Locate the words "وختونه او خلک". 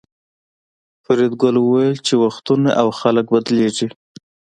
2.23-3.25